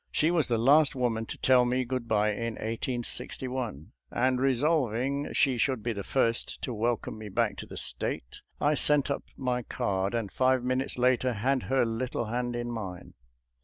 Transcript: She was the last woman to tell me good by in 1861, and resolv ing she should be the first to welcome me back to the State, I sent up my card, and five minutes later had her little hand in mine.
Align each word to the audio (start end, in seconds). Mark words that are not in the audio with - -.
She 0.11 0.31
was 0.31 0.47
the 0.47 0.57
last 0.57 0.95
woman 0.95 1.27
to 1.27 1.37
tell 1.37 1.63
me 1.63 1.85
good 1.85 2.07
by 2.07 2.31
in 2.31 2.53
1861, 2.55 3.91
and 4.09 4.39
resolv 4.41 4.95
ing 4.99 5.31
she 5.33 5.59
should 5.59 5.83
be 5.83 5.93
the 5.93 6.03
first 6.03 6.59
to 6.63 6.73
welcome 6.73 7.19
me 7.19 7.29
back 7.29 7.55
to 7.57 7.67
the 7.67 7.77
State, 7.77 8.41
I 8.59 8.73
sent 8.73 9.11
up 9.11 9.25
my 9.37 9.61
card, 9.61 10.15
and 10.15 10.31
five 10.31 10.63
minutes 10.63 10.97
later 10.97 11.33
had 11.33 11.61
her 11.69 11.85
little 11.85 12.25
hand 12.25 12.55
in 12.55 12.71
mine. 12.71 13.13